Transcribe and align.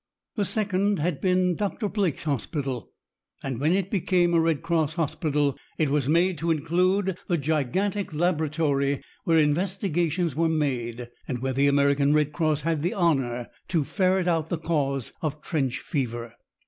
The 0.35 0.45
second 0.45 0.97
had 0.97 1.21
been 1.21 1.55
Doctor 1.55 1.87
Blake's 1.87 2.23
Hospital, 2.23 2.91
and 3.43 3.59
when 3.59 3.73
it 3.73 3.91
became 3.91 4.33
a 4.33 4.41
Red 4.41 4.63
Cross 4.63 4.93
hospital, 4.93 5.55
it 5.77 5.91
was 5.91 6.09
made 6.09 6.39
to 6.39 6.49
include 6.49 7.19
the 7.27 7.37
gigantic 7.37 8.11
laboratory 8.11 9.03
where 9.25 9.37
investigations 9.37 10.35
were 10.35 10.49
made, 10.49 11.07
and 11.27 11.43
where 11.43 11.53
the 11.53 11.67
American 11.67 12.15
Red 12.15 12.33
Cross 12.33 12.61
had 12.63 12.81
the 12.81 12.95
honor 12.95 13.49
to 13.67 13.83
ferret 13.83 14.27
out 14.27 14.49
the 14.49 14.57
cause 14.57 15.13
of 15.21 15.39
trench 15.39 15.77
fever. 15.77 16.33